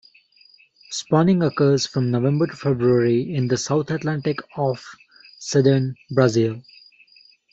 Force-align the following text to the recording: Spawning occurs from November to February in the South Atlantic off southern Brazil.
Spawning 0.89 1.43
occurs 1.43 1.85
from 1.85 2.09
November 2.09 2.47
to 2.47 2.55
February 2.55 3.35
in 3.35 3.47
the 3.47 3.55
South 3.57 3.91
Atlantic 3.91 4.39
off 4.57 4.83
southern 5.37 5.93
Brazil. 6.09 6.63